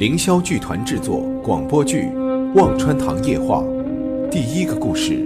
[0.00, 2.04] 凌霄剧团制作广播剧
[2.54, 3.58] 《忘川堂夜话》
[4.30, 5.16] 第一个故事：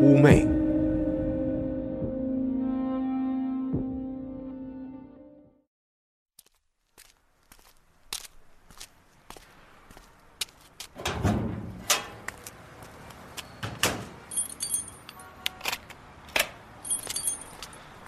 [0.00, 0.48] 乌妹。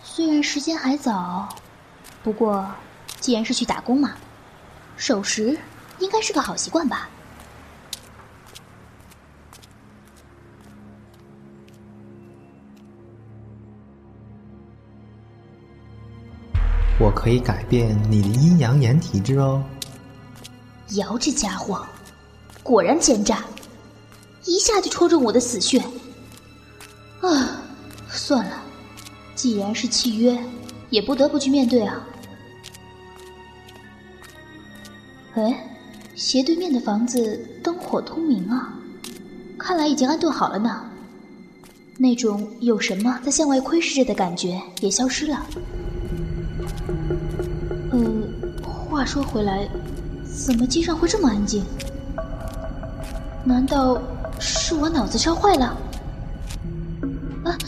[0.02, 1.46] 虽然时间还早，
[2.22, 2.66] 不过
[3.20, 4.14] 既然是去打工嘛，
[4.96, 5.58] 守时
[5.98, 7.08] 应该是个好习惯吧。
[16.98, 19.62] 我可以改变你的阴阳眼体质哦。
[20.92, 21.86] 瑶这家伙
[22.62, 23.44] 果然奸诈，
[24.44, 25.78] 一下就戳中我的死穴。
[27.20, 27.60] 啊，
[28.08, 28.62] 算了，
[29.34, 30.38] 既然是契约，
[30.88, 32.06] 也不得不去面对啊。
[35.34, 35.75] 哎，
[36.16, 38.72] 斜对面的房子灯火通明啊，
[39.58, 40.82] 看来已经安顿好了呢。
[41.98, 45.46] 那种有什么在向外窥视着的感觉也消失了。
[47.90, 48.00] 呃，
[48.64, 49.68] 话说回来，
[50.24, 51.62] 怎么街上会这么安静？
[53.44, 54.00] 难道
[54.40, 55.76] 是我脑子烧坏了？
[57.44, 57.58] 啊！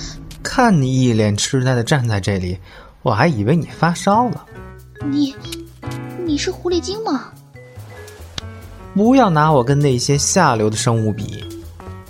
[0.43, 2.59] 看你一脸痴呆的站在这里，
[3.03, 4.47] 我还以为你发烧了。
[5.05, 5.35] 你，
[6.25, 7.31] 你是狐狸精吗？
[8.99, 11.45] 不要拿我跟那些下流的生物比，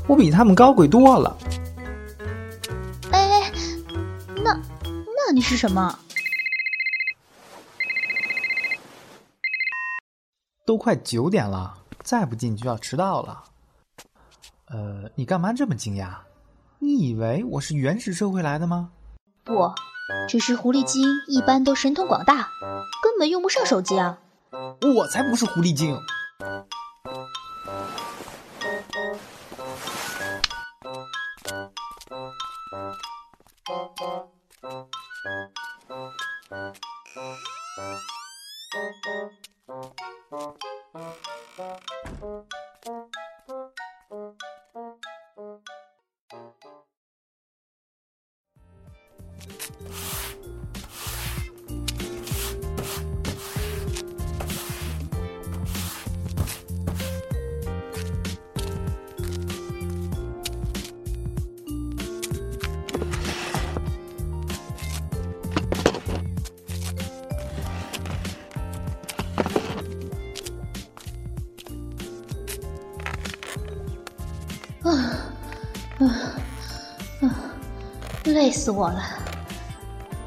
[0.07, 1.37] 我比他们高贵多了。
[3.13, 3.53] 哎，
[4.43, 5.99] 那，那你是什么？
[10.65, 13.45] 都快九点了，再不进就要迟到了。
[14.71, 16.15] 呃，你干嘛这么惊讶？
[16.79, 18.89] 你以为我是原始社会来的吗？
[19.45, 19.71] 不，
[20.27, 22.49] 只是狐狸精一般都神通广大，
[23.03, 24.19] 根本用不上手机啊。
[24.97, 25.95] 我才不是狐狸精。
[33.69, 34.09] 啊
[78.49, 79.03] 累死我了！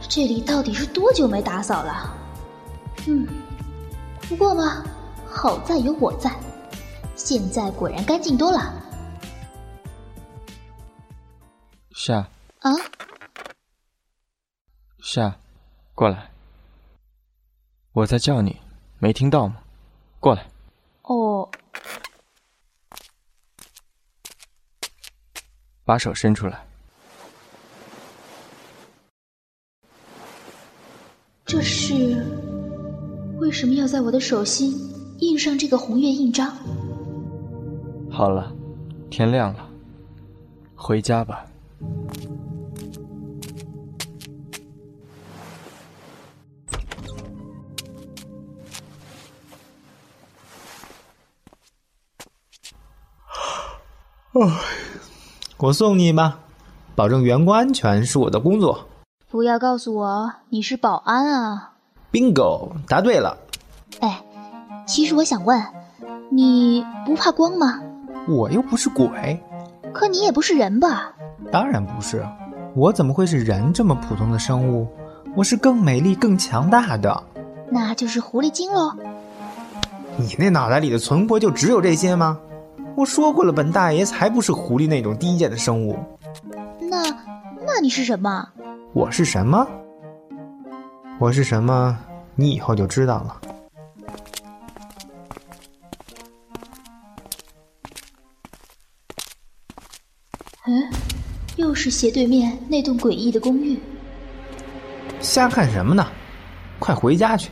[0.08, 2.16] 这里到底是多久没打扫了？
[3.08, 3.28] 嗯，
[4.30, 4.86] 不过嘛，
[5.28, 6.32] 好在有我在，
[7.16, 8.72] 现在果然干净多了。
[11.96, 12.18] 夏
[12.60, 12.70] 啊，
[15.02, 15.36] 夏，
[15.96, 16.30] 过来！
[17.92, 18.56] 我在叫你，
[19.00, 19.56] 没听到吗？
[20.20, 20.46] 过来！
[21.02, 21.50] 哦，
[25.84, 26.68] 把手伸出来。
[31.52, 31.94] 这是
[33.38, 34.72] 为什么要在我的手心
[35.20, 36.50] 印上这个红月印章？
[38.10, 38.56] 好了，
[39.10, 39.70] 天亮了，
[40.76, 41.46] 回家吧。
[55.58, 56.40] 我送你吧，
[56.96, 58.88] 保证员工安全是我的工作。
[59.32, 61.72] 不要告诉我你是保安啊
[62.12, 63.38] ！Bingo，答对了。
[64.02, 64.22] 哎，
[64.86, 65.64] 其实我想问，
[66.30, 67.80] 你不怕光吗？
[68.28, 69.42] 我又不是鬼。
[69.94, 71.14] 可你也不是人吧？
[71.50, 72.28] 当然不是，
[72.76, 74.86] 我怎么会是人这么普通的生物？
[75.34, 77.24] 我是更美丽、更强大的。
[77.70, 78.94] 那就是狐狸精喽。
[80.18, 82.38] 你那脑袋里的存活就只有这些吗？
[82.98, 85.98] 我说过了，本大爷才不是狐狸那种低贱的生物。
[86.82, 87.02] 那，
[87.66, 88.50] 那你是什么？
[88.94, 89.66] 我是什么？
[91.18, 91.98] 我是什么？
[92.36, 93.42] 你以后就知道了。
[100.68, 100.92] 嗯，
[101.56, 103.80] 又是斜对面那栋诡异的公寓。
[105.22, 106.06] 瞎看什么呢？
[106.78, 107.50] 快回家去！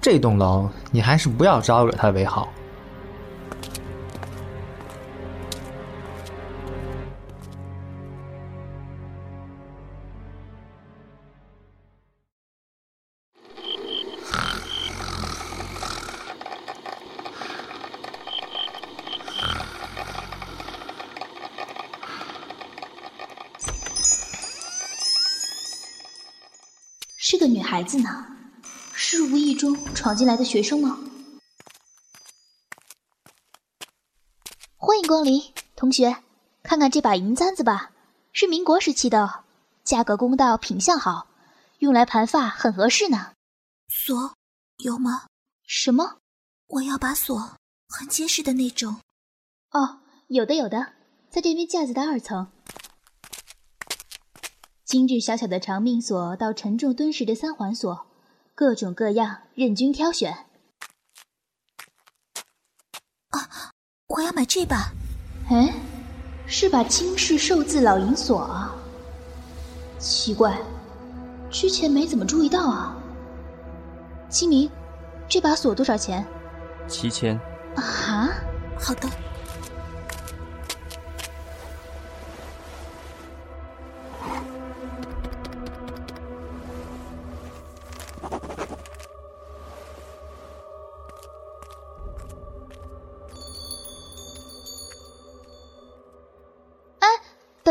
[0.00, 2.48] 这栋楼你还是不要招惹他为好。
[27.82, 28.24] 孩子呢，
[28.92, 31.00] 是无意中闯进来的学生吗？
[34.76, 35.42] 欢迎光临，
[35.74, 36.22] 同学，
[36.62, 37.90] 看看这把银簪子吧，
[38.32, 39.42] 是民国时期的，
[39.82, 41.26] 价格公道，品相好，
[41.80, 43.32] 用来盘发很合适呢。
[43.88, 44.32] 锁
[44.76, 45.26] 有吗？
[45.66, 46.18] 什么？
[46.68, 47.56] 我要把锁，
[47.88, 49.00] 很结实的那种。
[49.72, 49.98] 哦，
[50.28, 50.92] 有的有的，
[51.30, 52.46] 在这边架子的二层。
[54.92, 58.06] 精致小巧的长命锁到沉重敦实的三环锁，
[58.54, 60.30] 各种各样，任君挑选。
[63.30, 63.70] 啊！
[64.08, 64.92] 我要买这把。
[65.48, 65.72] 哎，
[66.46, 68.76] 是把金氏寿字老银锁啊。
[69.98, 70.60] 奇怪，
[71.50, 72.94] 之前没怎么注意到啊。
[74.28, 74.70] 清明，
[75.26, 76.22] 这把锁多少钱？
[76.86, 77.34] 七千。
[77.76, 78.28] 啊？
[78.78, 79.08] 好的。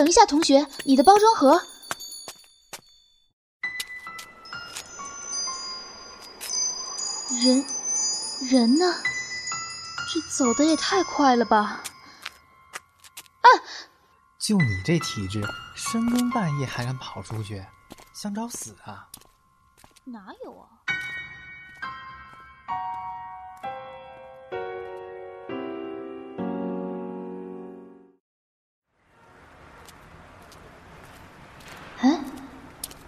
[0.02, 1.62] 等一下，同学，你的包装盒。
[7.44, 7.64] 人，
[8.50, 8.96] 人呢？
[10.12, 11.84] 这走的也太快了吧！
[13.42, 13.48] 啊！
[14.40, 17.64] 就你这体质，深更半夜还敢跑出去，
[18.12, 19.08] 想找死啊？
[20.06, 20.81] 哪有啊？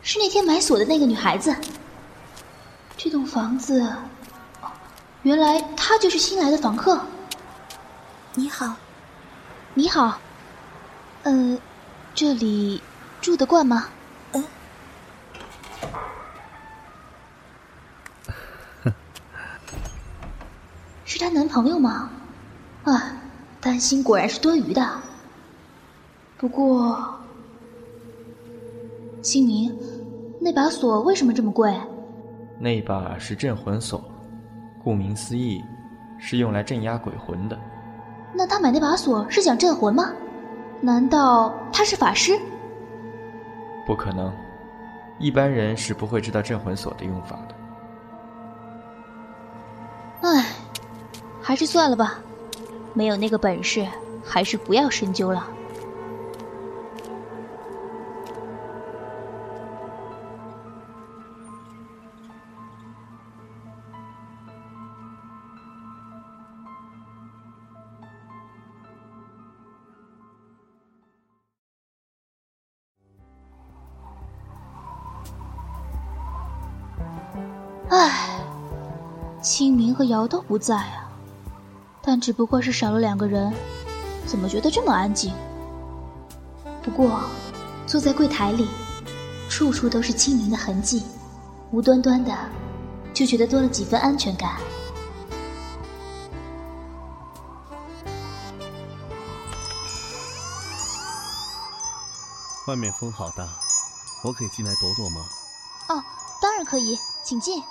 [0.01, 1.56] 是那天买锁的那个女孩子。
[2.98, 3.94] 这栋房子，
[5.24, 7.01] 原来她就是新来的房客。
[8.36, 8.75] 你好，
[9.74, 10.19] 你好。
[11.24, 11.57] 呃，
[12.13, 12.81] 这里
[13.22, 13.88] 住得惯吗？
[14.34, 14.44] 嗯。
[21.06, 22.10] 是她男朋友吗？
[22.84, 23.13] 啊，
[23.62, 25.01] 担心果然是多余的。
[26.38, 27.19] 不过，
[29.24, 29.75] 清明。
[30.40, 31.74] 那把锁为什么这么贵？
[32.60, 34.04] 那把是镇魂锁，
[34.84, 35.64] 顾名思义，
[36.20, 37.58] 是用来镇压鬼魂的。
[38.34, 40.12] 那他买那把锁是想镇魂吗？
[40.81, 42.38] 难道他是法师？
[43.86, 44.34] 不可能，
[45.18, 47.56] 一般人是不会知道镇魂锁的用法的。
[50.22, 50.46] 唉，
[51.42, 52.19] 还是算了吧，
[52.94, 53.88] 没有那个本事，
[54.24, 55.48] 还是不要深究了。
[79.94, 81.12] 和瑶都不在啊，
[82.01, 83.54] 但只不过是少了两个人，
[84.25, 85.34] 怎么觉得这么安静？
[86.81, 87.22] 不过，
[87.86, 88.68] 坐在柜台里，
[89.50, 91.04] 处处都是清明的痕迹，
[91.72, 92.36] 无端端的
[93.13, 94.57] 就觉得多了几分安全感。
[102.68, 103.47] 外面风好大，
[104.23, 105.26] 我可以进来躲躲吗？
[105.90, 106.02] 哦，
[106.42, 107.62] 当然可以，请进。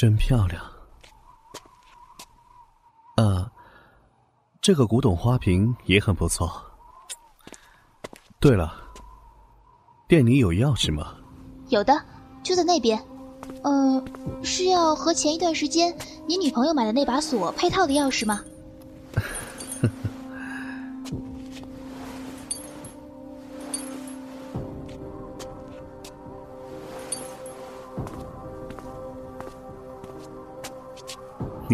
[0.00, 0.62] 真漂亮，
[3.16, 3.50] 呃，
[4.60, 6.48] 这个古董花瓶也很不错。
[8.38, 8.72] 对了，
[10.06, 11.16] 店里有钥匙吗？
[11.70, 12.00] 有的，
[12.44, 12.96] 就在那边。
[13.64, 14.04] 呃，
[14.40, 15.92] 是要和前一段时间
[16.28, 18.40] 你女朋友买的那把锁配套的钥匙吗？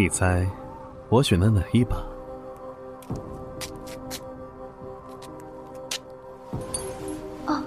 [0.05, 0.47] 你猜，
[1.09, 1.95] 我选的哪一把？
[7.47, 7.59] 哦，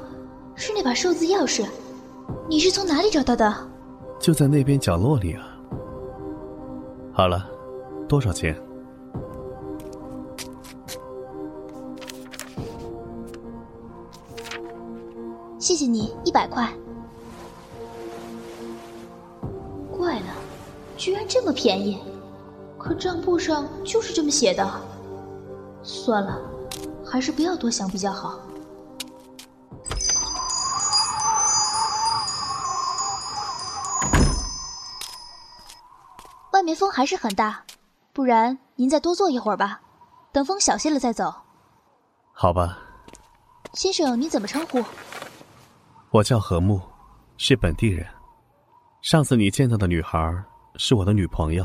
[0.55, 1.67] 是那把数字钥匙。
[2.49, 3.53] 你是从哪里找到的？
[4.21, 5.59] 就在那边角落里啊。
[7.13, 7.45] 好了，
[8.09, 8.57] 多少钱？
[15.59, 16.73] 谢谢你，一百块。
[19.91, 20.27] 怪了，
[20.97, 21.99] 居然这么便宜。
[22.79, 24.65] 可账簿上就是这么写的，
[25.83, 26.39] 算了，
[27.05, 28.39] 还是不要多想比较好。
[36.53, 37.63] 外面风还是很大，
[38.13, 39.81] 不然您再多坐一会儿吧，
[40.33, 41.33] 等风小些了再走。
[42.33, 42.79] 好吧。
[43.75, 44.83] 先生，你怎么称呼？
[46.11, 46.81] 我叫何木，
[47.37, 48.07] 是本地人。
[49.03, 50.19] 上次你见到的女孩
[50.77, 51.65] 是我的女朋友，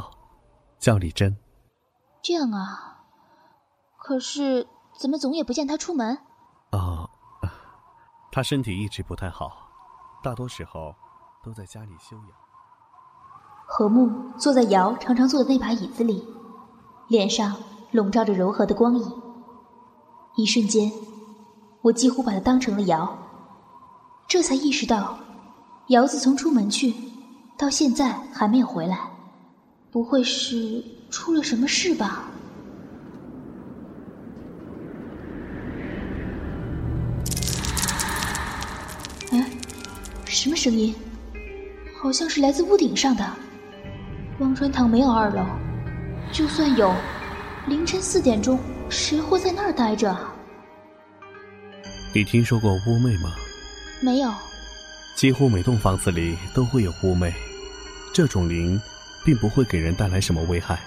[0.83, 1.33] 叫李珍。
[2.21, 3.05] 这样啊，
[3.97, 4.67] 可是
[4.99, 6.17] 怎么总也不见他出门？
[6.71, 7.09] 哦，
[8.33, 9.49] 他身体一直不太好，
[10.21, 10.93] 大多时候
[11.41, 12.27] 都在家里休养。
[13.65, 16.27] 何木坐在瑶常常坐的那把椅子里，
[17.07, 17.55] 脸上
[17.91, 19.21] 笼罩着柔和的光影。
[20.35, 20.91] 一瞬间，
[21.81, 23.17] 我几乎把他当成了瑶，
[24.27, 25.17] 这才意识到，
[25.87, 26.93] 瑶自从出门去，
[27.57, 29.12] 到现在还没有回来，
[29.93, 32.23] 不会是出了什么事吧？
[39.29, 39.47] 哎，
[40.25, 40.95] 什么声音？
[42.01, 43.23] 好像是来自屋顶上的。
[44.39, 45.45] 忘川堂没有二楼，
[46.31, 46.91] 就算有，
[47.67, 48.57] 凌晨四点钟，
[48.89, 50.17] 谁会在那儿待着？
[52.15, 53.35] 你听说过乌妹吗？
[54.01, 54.33] 没有。
[55.15, 57.31] 几乎每栋房子里都会有乌妹，
[58.11, 58.81] 这种灵
[59.23, 60.79] 并不会给人带来什么危害，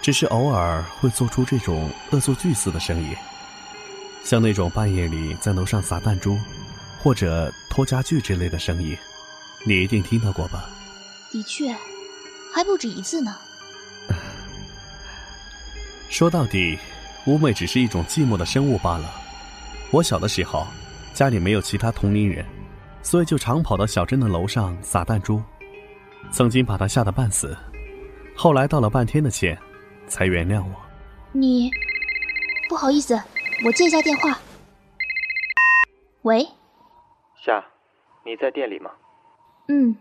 [0.00, 3.14] 只是偶尔会做出这种恶作剧似的声音，
[4.24, 6.38] 像那种半夜里在楼上撒弹珠，
[7.02, 8.96] 或者拖家具之类的声音，
[9.64, 10.68] 你一定听到过吧？
[11.30, 11.74] 的确。
[12.54, 13.34] 还不止一次呢。
[16.10, 16.78] 说到底，
[17.24, 19.10] 乌妹只是一种寂寞的生物罢了。
[19.90, 20.66] 我小的时候，
[21.14, 22.44] 家里没有其他同龄人，
[23.02, 25.42] 所以就常跑到小镇的楼上撒弹珠，
[26.32, 27.56] 曾经把他吓得半死。
[28.34, 29.56] 后来道了半天的歉，
[30.06, 30.74] 才原谅我。
[31.32, 31.70] 你，
[32.68, 33.14] 不好意思，
[33.64, 34.38] 我接一下电话。
[36.22, 36.46] 喂，
[37.44, 37.62] 夏，
[38.24, 38.90] 你在店里吗？
[39.68, 39.94] 嗯。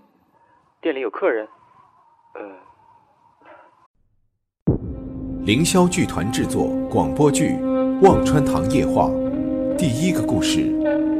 [0.81, 1.47] 店里有客人。
[2.33, 2.41] 呃，
[5.43, 7.49] 凌霄剧团制作广播剧
[8.01, 9.03] 《忘川堂夜话》
[9.75, 10.61] 第一个故事：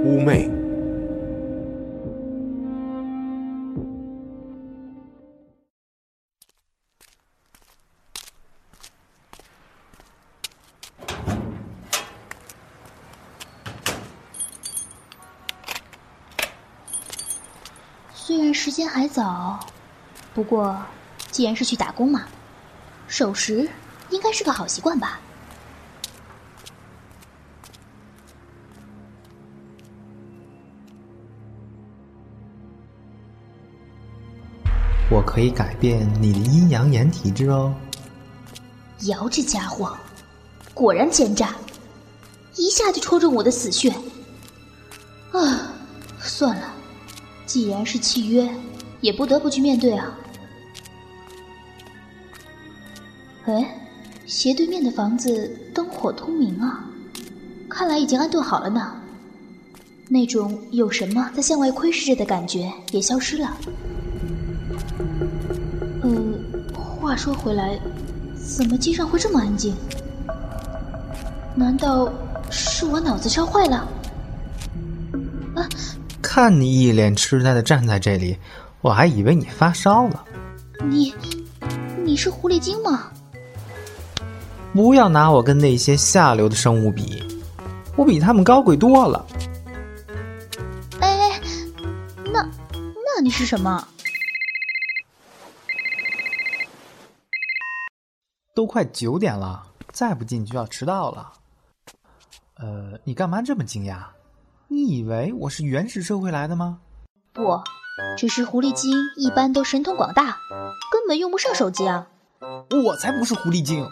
[0.05, 0.49] 乌魅。
[19.21, 19.59] 早。
[20.33, 20.75] 不过，
[21.29, 22.25] 既然是去打工嘛，
[23.07, 23.69] 守时
[24.09, 25.19] 应该是个好习惯吧。
[35.11, 37.75] 我可以改变你的阴阳眼体质哦。
[39.01, 39.95] 瑶这家伙，
[40.73, 41.53] 果然奸诈，
[42.55, 43.91] 一下就戳中我的死穴。
[45.31, 45.73] 啊，
[46.19, 46.73] 算了，
[47.45, 48.49] 既然是契约，
[49.01, 50.17] 也不得不去面对啊。
[53.46, 53.75] 哎，
[54.25, 56.86] 斜对面的房子灯火通明啊，
[57.67, 58.96] 看来已经安顿好了呢。
[60.08, 63.58] 那种有什么在向外窥视着的感觉也消失了。
[66.01, 66.12] 呃，
[66.74, 67.79] 话说回来，
[68.36, 69.74] 怎么街上会这么安静？
[71.55, 72.12] 难道
[72.50, 73.88] 是我脑子烧坏了？
[75.55, 75.67] 啊！
[76.22, 78.38] 看你一脸痴呆的站在这里，
[78.81, 80.25] 我还以为你发烧了。
[80.83, 81.13] 你，
[82.03, 83.11] 你是狐狸精吗？
[84.73, 87.23] 不要拿我跟那些下流的生物比，
[87.95, 89.25] 我比他们高贵多了。
[91.00, 91.39] 哎，
[92.33, 92.41] 那
[93.15, 93.88] 那你是什么？
[98.55, 101.33] 都快九点了，再不进就要迟到了。
[102.55, 104.05] 呃，你干嘛这么惊讶？
[104.67, 106.79] 你以为我是原始社会来的吗？
[107.33, 107.41] 不，
[108.17, 110.38] 只是狐狸精一般都神通广大，
[110.91, 112.07] 根本用不上手机啊。
[112.86, 113.86] 我才不是狐狸精。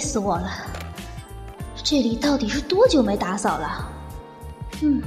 [0.00, 0.50] 死我了！
[1.84, 3.92] 这里到底是多久没打扫了？
[4.82, 5.02] 嗯，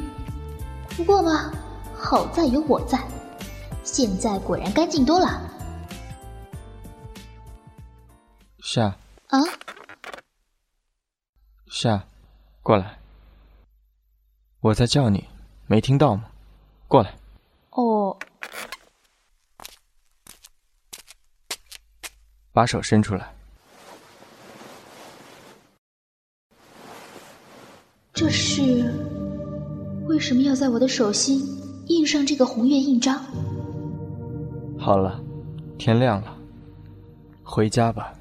[0.96, 1.52] 不过嘛，
[1.98, 3.00] 好在有我在，
[3.84, 5.42] 现在果然干净多了。
[8.60, 8.96] 夏
[9.28, 9.40] 啊，
[11.68, 12.06] 夏，
[12.62, 13.00] 过来，
[14.62, 15.28] 我在叫你，
[15.68, 16.26] 没听到吗？
[16.88, 17.14] 过来。
[17.72, 18.18] 哦，
[22.52, 23.34] 把手伸出来。
[28.14, 28.62] 这是
[30.06, 31.42] 为什么要在我的手心
[31.88, 33.20] 印上这个红月印章？
[34.78, 35.20] 好了，
[35.80, 36.38] 天亮了，
[37.42, 38.14] 回家吧。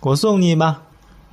[0.00, 0.82] 我送你吧，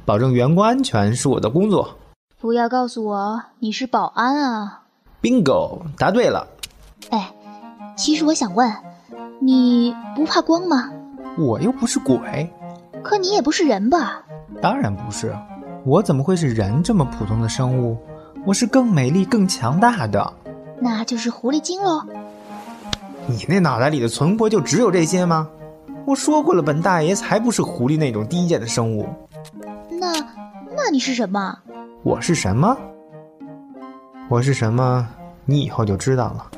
[0.06, 1.98] 保证员工安全是我的工作。
[2.46, 4.84] 不要告诉我你是保安啊
[5.20, 6.48] ！Bingo，答对了。
[7.10, 7.34] 哎，
[7.98, 8.72] 其实我想问，
[9.40, 10.92] 你不怕光吗？
[11.40, 12.54] 我又不是鬼。
[13.02, 14.22] 可你也不是人吧？
[14.62, 15.36] 当然不是，
[15.84, 17.98] 我怎么会是人这么普通的生物？
[18.46, 20.32] 我是更美丽、更强大的。
[20.80, 22.04] 那就是狐狸精喽。
[23.26, 25.50] 你那脑袋里的存活就只有这些吗？
[26.06, 29.08] 我说过了，本大爷才不是狐狸那种低贱的生物。
[29.90, 30.14] 那，
[30.78, 31.58] 那你是什么？
[32.06, 32.78] 我是什么？
[34.30, 35.10] 我是什么？
[35.44, 36.52] 你以后就知道了。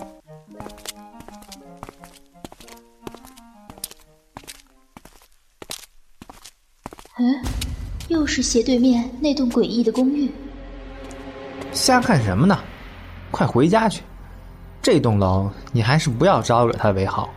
[7.17, 7.41] 嗯，
[8.09, 10.29] 又是斜对面那栋诡异的公寓。
[11.71, 12.59] 瞎看什么呢？
[13.31, 14.03] 快回家去！
[14.81, 17.29] 这栋楼你还是不要招惹他为好。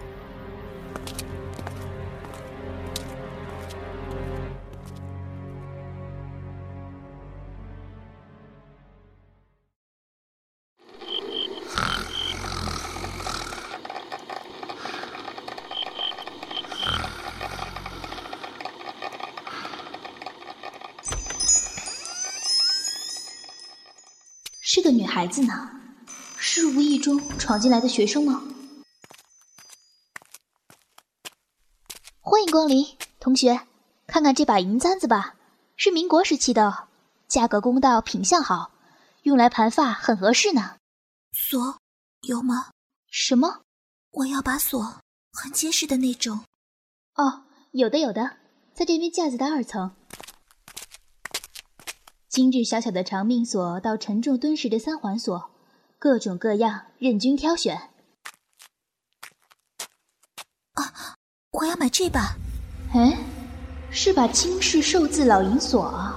[25.21, 25.71] 孩子呢，
[26.39, 28.43] 是无意中闯进来的学生吗？
[32.21, 33.61] 欢迎光临，同学，
[34.07, 35.35] 看看这把银簪子吧，
[35.77, 36.89] 是民国时期的，
[37.29, 38.71] 价格公道，品相好，
[39.25, 40.77] 用来盘发很合适呢。
[41.33, 41.79] 锁
[42.23, 42.71] 有吗？
[43.11, 43.61] 什么？
[44.13, 45.03] 我要把锁，
[45.35, 46.47] 很结实的那种。
[47.17, 48.39] 哦，有的有的，
[48.73, 49.95] 在这边架子的二层。
[52.31, 55.51] 精致小巧的长命锁到沉重敦实的三环锁，
[55.99, 57.77] 各种各样，任君挑选。
[60.75, 61.17] 啊，
[61.51, 62.37] 我要买这把。
[62.95, 63.19] 哎，
[63.91, 66.17] 是把金氏寿字老银锁啊。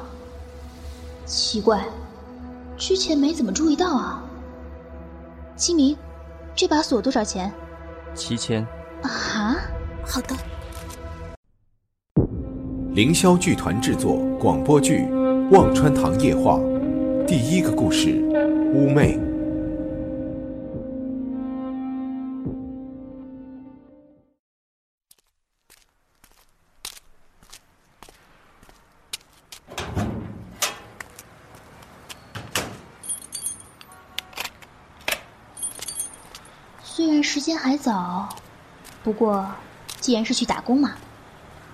[1.25, 1.83] 奇怪，
[2.77, 4.23] 之前没怎么注意到啊。
[5.55, 5.97] 清明，
[6.55, 7.51] 这把锁多少钱？
[8.13, 8.63] 七千。
[9.01, 9.55] 啊，
[10.05, 10.35] 好的。
[12.93, 15.07] 凌霄剧团制作广播剧。
[15.53, 16.59] 忘川堂夜话，
[17.27, 18.19] 第一个故事，
[18.73, 19.19] 乌妹。
[36.83, 38.27] 虽然时间还早，
[39.03, 39.45] 不过
[39.99, 40.95] 既然是去打工嘛，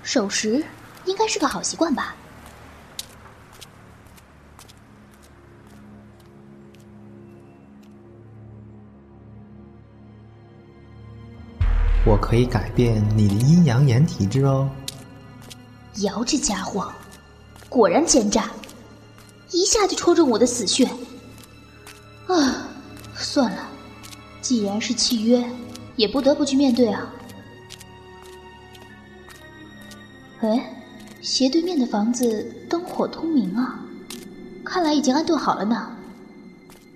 [0.04, 0.62] 守时
[1.06, 2.14] 应该是个好习惯吧。
[12.20, 14.70] 可以改变你的阴阳眼体质哦。
[16.02, 16.92] 瑶这家伙
[17.68, 18.50] 果然奸诈，
[19.52, 20.86] 一下就戳中我的死穴。
[22.28, 22.70] 啊，
[23.16, 23.68] 算了，
[24.42, 25.44] 既然是契约，
[25.96, 27.12] 也不得不去面对啊。
[30.42, 30.84] 哎，
[31.22, 33.80] 斜对面的房子灯火通明啊，
[34.64, 35.92] 看来已经安顿好了呢。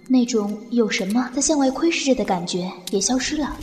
[0.08, 3.58] 那种有什么在向外窥视着的感觉也消失了。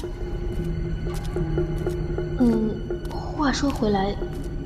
[3.50, 4.14] 话说回来，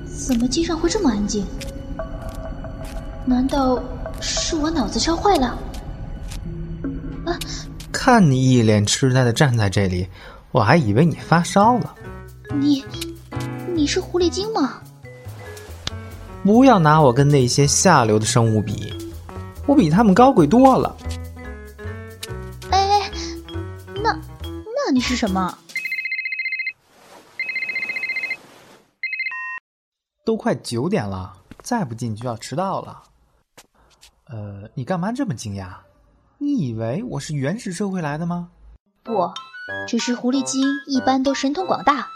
[0.07, 1.43] 怎么街上会这么安静？
[3.25, 3.83] 难道
[4.21, 5.59] 是我脑子烧坏了？
[7.25, 7.33] 啊！
[7.91, 10.07] 看你一脸痴呆的站在这里，
[10.53, 11.95] 我还以为你发烧了。
[12.53, 12.85] 你，
[13.75, 14.75] 你是狐狸精吗？
[16.43, 18.93] 不要拿我跟那些下流的生物比，
[19.67, 20.95] 我比他们高贵多了。
[22.69, 23.11] 哎，
[24.03, 25.57] 那，那你是什么？
[30.25, 33.03] 都快九点了，再不进就要迟到了。
[34.25, 35.77] 呃，你干嘛这么惊讶？
[36.39, 38.49] 你以为我是原始社会来的吗？
[39.03, 39.31] 不，
[39.87, 42.09] 只是狐狸精一般都神通广大，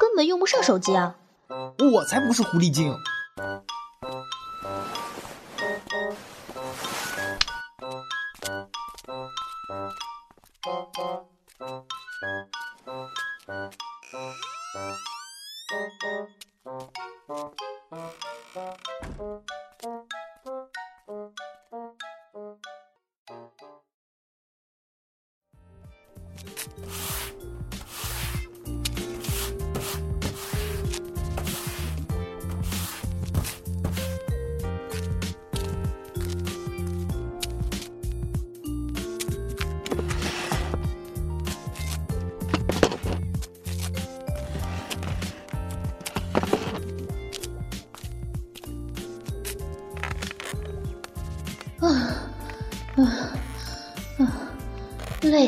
[0.00, 1.14] 根本用不上手机啊。
[1.48, 2.96] 我才不是狐狸精。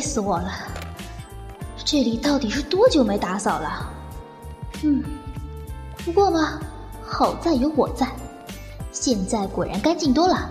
[0.05, 0.53] 死我了！
[1.85, 3.91] 这里到底是多久没打扫了？
[4.83, 5.03] 嗯，
[6.05, 6.61] 不过嘛，
[7.03, 8.07] 好在有我在，
[8.93, 10.51] 现在果然干净多了。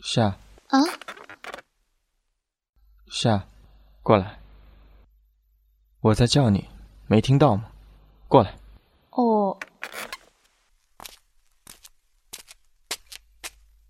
[0.00, 0.36] 夏
[0.68, 0.78] 啊，
[3.10, 3.44] 夏，
[4.02, 4.38] 过来，
[6.00, 6.68] 我在叫你，
[7.06, 7.64] 没听到吗？
[8.28, 8.54] 过来，
[9.10, 9.58] 哦，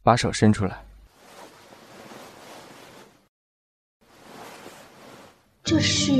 [0.02, 0.85] 把手伸出来。
[5.66, 6.12] 这是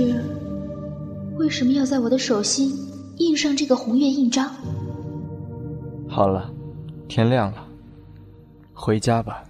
[1.37, 2.77] 为什么要在我的手心
[3.19, 4.51] 印上这个红月印章？
[6.09, 6.53] 好了，
[7.07, 7.65] 天亮了，
[8.75, 9.45] 回家吧。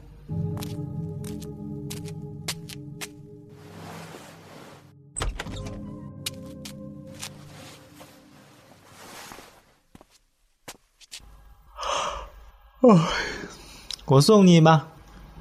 [14.05, 14.89] 我送你吧，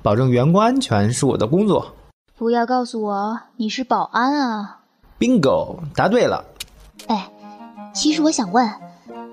[0.01, 1.93] 保证员工安全是我的工作。
[2.37, 4.79] 不要告诉我你是保安啊
[5.17, 6.43] ！Bingo，答对了。
[7.07, 7.31] 哎，
[7.93, 8.69] 其实我想问，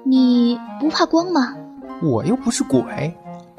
[0.05, 1.57] 你不怕光吗？
[2.01, 3.13] 我又不是鬼，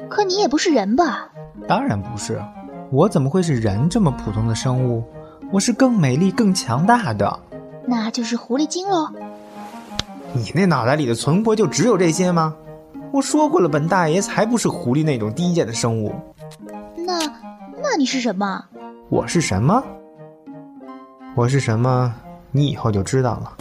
[0.08, 1.28] 可你也不是人吧？
[1.68, 2.42] 当然不是。
[2.90, 5.04] 我怎么会是人这么普通的生物？
[5.52, 7.38] 我是更美丽、更强大的。
[7.86, 9.10] 那就是狐狸精喽。
[10.32, 12.56] 你那脑袋里的存活就只有这些吗？
[13.12, 16.14] 我说过了，本大爷才不是狐狸那种低贱的生物。
[16.96, 17.18] 那，
[17.82, 18.64] 那你是什么？
[19.10, 19.84] 我是什么？
[21.36, 22.14] 我是什么？
[22.50, 23.56] 你以后就知道了。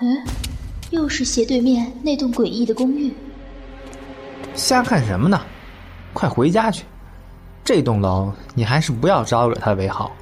[0.00, 0.24] 嗯，
[0.90, 3.12] 又是斜对面那栋诡异的公寓。
[4.54, 5.40] 瞎看什么呢？
[6.12, 6.84] 快回家去！
[7.64, 10.12] 这栋楼你还是不要招惹他为好。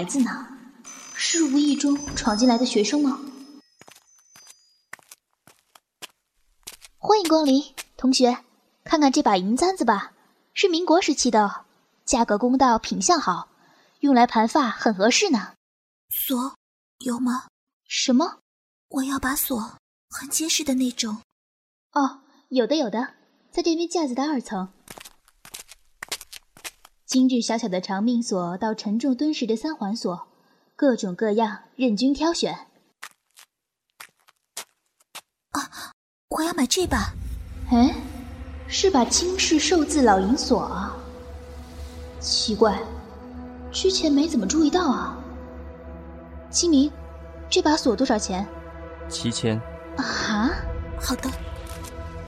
[0.00, 0.48] 孩子呢，
[1.14, 3.20] 是无意中闯进来的学生吗？
[6.96, 7.62] 欢迎光临，
[7.98, 8.38] 同学，
[8.82, 10.14] 看看这把银簪子吧，
[10.54, 11.66] 是民国时期的，
[12.06, 13.50] 价格公道，品相好，
[13.98, 15.52] 用来盘发很合适呢。
[16.08, 16.54] 锁
[17.00, 17.48] 有吗？
[17.86, 18.38] 什么？
[18.88, 19.76] 我要把锁，
[20.08, 21.18] 很结实的那种。
[21.92, 23.16] 哦，有的有的，
[23.50, 24.72] 在这边架子的二层。
[27.10, 30.28] 精致小巧的长命锁到沉重敦实的三环锁，
[30.76, 32.54] 各种各样，任君挑选。
[35.50, 35.92] 啊，
[36.28, 37.12] 我要买这把。
[37.72, 37.92] 哎，
[38.68, 40.96] 是把清式寿字老银锁啊。
[42.20, 42.80] 奇怪，
[43.72, 45.18] 之前没怎么注意到啊。
[46.48, 46.88] 清明，
[47.48, 48.46] 这把锁多少钱？
[49.08, 49.60] 七千。
[49.96, 50.48] 啊？
[51.00, 51.28] 好的。